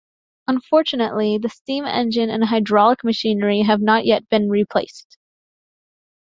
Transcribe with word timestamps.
Unfortunately, 0.47 1.37
the 1.37 1.47
steam 1.49 1.85
engine 1.85 2.31
and 2.31 2.43
hydraulic 2.45 3.03
machinery 3.03 3.61
have 3.61 3.81
not 3.81 4.03
yet 4.03 4.27
been 4.29 4.49
replaced. 4.49 5.19